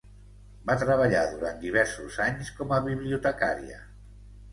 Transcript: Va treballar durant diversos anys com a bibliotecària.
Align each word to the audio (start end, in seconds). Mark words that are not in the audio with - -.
Va 0.69 0.75
treballar 0.83 1.19
durant 1.33 1.59
diversos 1.65 2.17
anys 2.25 2.49
com 2.61 2.73
a 2.79 2.79
bibliotecària. 2.87 3.79